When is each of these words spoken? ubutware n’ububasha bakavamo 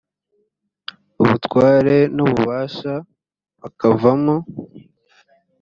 ubutware 1.21 1.97
n’ububasha 2.15 2.93
bakavamo 3.61 4.35